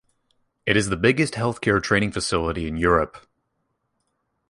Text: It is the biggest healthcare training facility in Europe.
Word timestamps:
It 0.65 0.75
is 0.75 0.89
the 0.89 0.97
biggest 0.97 1.35
healthcare 1.35 1.79
training 1.79 2.11
facility 2.11 2.65
in 2.67 2.75
Europe. 2.75 3.17